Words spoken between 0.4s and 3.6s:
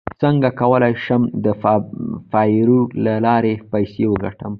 کولی شم د فایور له لارې